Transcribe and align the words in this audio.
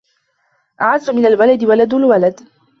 أعز 0.81 1.09
من 1.09 1.25
الولد 1.25 1.63
ولد 1.65 1.93
الولد 1.93 2.39